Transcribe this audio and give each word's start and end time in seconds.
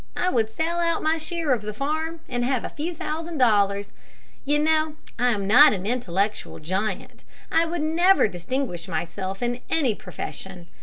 I 0.17 0.29
would 0.29 0.49
sell 0.49 0.79
out 0.79 1.03
my 1.03 1.19
share 1.19 1.53
of 1.53 1.61
the 1.61 1.75
farm, 1.75 2.21
and 2.27 2.43
have 2.43 2.63
a 2.65 2.69
few 2.69 2.95
thousand 2.95 3.37
dollars. 3.37 3.89
You 4.45 4.57
know 4.57 4.95
I 5.19 5.29
am 5.29 5.45
not 5.45 5.73
an 5.73 5.85
intellectual 5.85 6.57
giant. 6.57 7.23
I 7.51 7.67
would 7.67 7.83
never 7.83 8.27
distinguish 8.27 8.87
myself 8.87 9.43
in 9.43 9.61
any 9.69 9.93
profession. 9.93 10.65